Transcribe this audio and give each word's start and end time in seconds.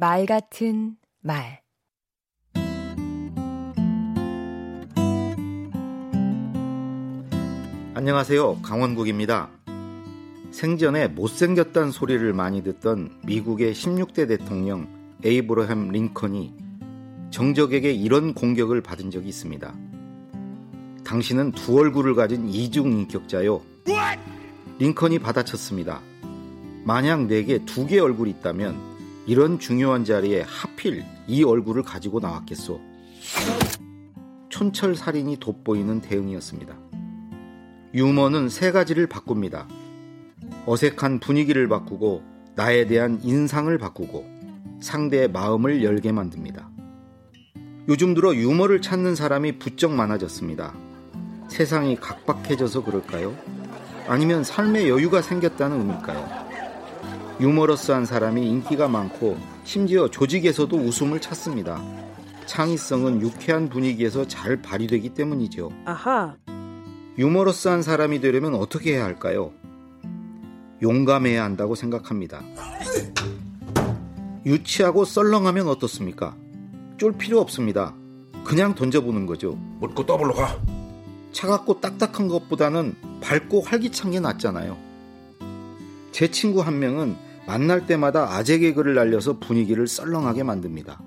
말 0.00 0.24
같은 0.24 0.96
말 1.20 1.60
안녕하세요. 7.92 8.62
강원국입니다. 8.62 9.50
생전에 10.52 11.08
못생겼다는 11.08 11.90
소리를 11.90 12.32
많이 12.32 12.64
듣던 12.64 13.20
미국의 13.26 13.74
16대 13.74 14.26
대통령 14.26 14.88
에이브러햄 15.22 15.90
링컨이 15.90 16.54
정적에게 17.30 17.92
이런 17.92 18.32
공격을 18.32 18.80
받은 18.80 19.10
적이 19.10 19.28
있습니다. 19.28 19.74
당신은 21.04 21.52
두 21.52 21.78
얼굴을 21.78 22.14
가진 22.14 22.48
이중인격자요. 22.48 23.60
링컨이 24.78 25.18
받아쳤습니다. 25.18 26.00
만약 26.84 27.26
내게 27.26 27.62
두 27.66 27.86
개의 27.86 28.00
얼굴이 28.00 28.30
있다면 28.30 28.89
이런 29.26 29.58
중요한 29.58 30.04
자리에 30.04 30.42
하필 30.46 31.04
이 31.26 31.44
얼굴을 31.44 31.82
가지고 31.82 32.20
나왔겠소. 32.20 32.80
촌철살인이 34.48 35.36
돋보이는 35.38 36.00
대응이었습니다. 36.00 36.76
유머는 37.94 38.48
세 38.48 38.72
가지를 38.72 39.06
바꿉니다. 39.06 39.66
어색한 40.66 41.20
분위기를 41.20 41.68
바꾸고 41.68 42.22
나에 42.56 42.86
대한 42.86 43.20
인상을 43.22 43.76
바꾸고 43.78 44.24
상대의 44.80 45.28
마음을 45.28 45.82
열게 45.82 46.12
만듭니다. 46.12 46.70
요즘 47.88 48.14
들어 48.14 48.34
유머를 48.34 48.80
찾는 48.82 49.14
사람이 49.14 49.58
부쩍 49.58 49.92
많아졌습니다. 49.92 50.74
세상이 51.48 51.96
각박해져서 51.96 52.84
그럴까요? 52.84 53.34
아니면 54.06 54.44
삶의 54.44 54.88
여유가 54.88 55.22
생겼다는 55.22 55.80
의미일까요? 55.80 56.49
유머러스한 57.40 58.04
사람이 58.04 58.46
인기가 58.46 58.86
많고 58.86 59.38
심지어 59.64 60.08
조직에서도 60.08 60.76
웃음을 60.76 61.20
찾습니다. 61.20 61.82
창의성은 62.44 63.22
유쾌한 63.22 63.70
분위기에서 63.70 64.28
잘 64.28 64.60
발휘되기 64.60 65.14
때문이죠. 65.14 65.70
아하. 65.86 66.36
유머러스한 67.16 67.80
사람이 67.82 68.20
되려면 68.20 68.54
어떻게 68.54 68.94
해야 68.94 69.04
할까요? 69.04 69.52
용감해야 70.82 71.42
한다고 71.42 71.74
생각합니다. 71.74 72.42
유치하고 74.44 75.06
썰렁하면 75.06 75.68
어떻습니까? 75.68 76.36
쫄 76.98 77.12
필요 77.12 77.40
없습니다. 77.40 77.94
그냥 78.44 78.74
던져보는 78.74 79.24
거죠. 79.24 79.52
묻고 79.80 80.04
더블로 80.04 80.34
가. 80.34 80.60
차갑고 81.32 81.80
딱딱한 81.80 82.28
것보다는 82.28 82.96
밝고 83.22 83.62
활기찬 83.62 84.10
게 84.10 84.20
낫잖아요. 84.20 84.76
제 86.12 86.30
친구 86.30 86.60
한 86.60 86.78
명은 86.78 87.29
만날 87.50 87.84
때마다 87.84 88.36
아재 88.36 88.58
개그를 88.58 88.94
날려서 88.94 89.40
분위기를 89.40 89.88
썰렁하게 89.88 90.44
만듭니다. 90.44 91.00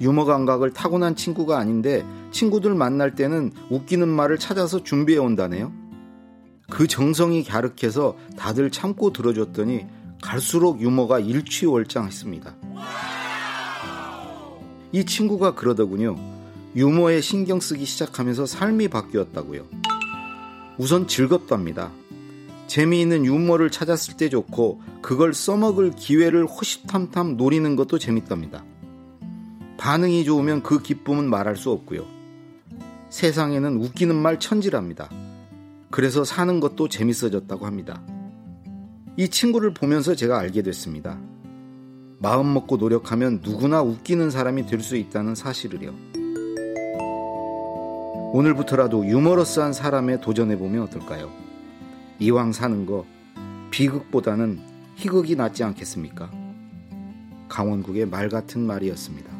유머 0.00 0.26
감각을 0.26 0.72
타고난 0.72 1.16
친구가 1.16 1.58
아닌데 1.58 2.06
친구들 2.30 2.72
만날 2.76 3.16
때는 3.16 3.50
웃기는 3.68 4.06
말을 4.06 4.38
찾아서 4.38 4.84
준비해 4.84 5.18
온다네요. 5.18 5.72
그 6.70 6.86
정성이 6.86 7.42
갸륵해서 7.42 8.16
다들 8.38 8.70
참고 8.70 9.12
들어줬더니 9.12 9.86
갈수록 10.22 10.80
유머가 10.80 11.18
일취월장했습니다. 11.18 12.54
이 14.92 15.04
친구가 15.04 15.56
그러더군요. 15.56 16.14
유머에 16.76 17.20
신경 17.22 17.58
쓰기 17.58 17.84
시작하면서 17.86 18.46
삶이 18.46 18.86
바뀌었다고요. 18.86 19.66
우선 20.78 21.08
즐겁답니다. 21.08 21.90
재미있는 22.74 23.24
유머를 23.24 23.70
찾았을 23.70 24.16
때 24.16 24.28
좋고 24.28 24.82
그걸 25.00 25.32
써먹을 25.32 25.92
기회를 25.92 26.44
호시탐탐 26.44 27.36
노리는 27.36 27.76
것도 27.76 28.00
재밌답니다. 28.00 28.64
반응이 29.76 30.24
좋으면 30.24 30.64
그 30.64 30.82
기쁨은 30.82 31.30
말할 31.30 31.54
수 31.54 31.70
없고요. 31.70 32.04
세상에는 33.10 33.76
웃기는 33.76 34.16
말 34.16 34.40
천지랍니다. 34.40 35.08
그래서 35.92 36.24
사는 36.24 36.58
것도 36.58 36.88
재밌어졌다고 36.88 37.64
합니다. 37.64 38.02
이 39.16 39.28
친구를 39.28 39.72
보면서 39.72 40.16
제가 40.16 40.40
알게 40.40 40.62
됐습니다. 40.62 41.16
마음 42.18 42.54
먹고 42.54 42.76
노력하면 42.76 43.38
누구나 43.44 43.82
웃기는 43.82 44.32
사람이 44.32 44.66
될 44.66 44.80
수 44.80 44.96
있다는 44.96 45.36
사실을요. 45.36 45.94
오늘부터라도 48.32 49.06
유머러스한 49.06 49.72
사람에 49.72 50.20
도전해보면 50.20 50.82
어떨까요? 50.82 51.43
이왕 52.18 52.52
사는 52.52 52.86
거 52.86 53.04
비극보다는 53.70 54.60
희극이 54.96 55.36
낫지 55.36 55.64
않겠습니까? 55.64 56.30
강원국의 57.48 58.06
말 58.06 58.28
같은 58.28 58.60
말이었습니다. 58.60 59.32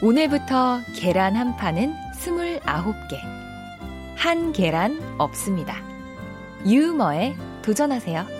오늘부터 0.00 0.80
계란 0.94 1.36
한 1.36 1.54
판은 1.56 1.92
29개. 2.14 3.20
한 4.16 4.52
계란 4.52 4.98
없습니다. 5.18 5.76
유머에 6.66 7.36
도전하세요. 7.62 8.37